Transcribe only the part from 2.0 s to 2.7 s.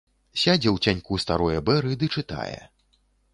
ды чытае.